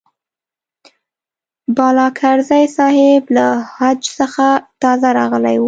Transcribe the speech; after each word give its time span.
بالاکرزی 1.77 2.63
صاحب 2.77 3.23
له 3.35 3.47
حج 3.77 4.01
څخه 4.19 4.45
تازه 4.81 5.07
راغلی 5.19 5.55
و. 5.57 5.59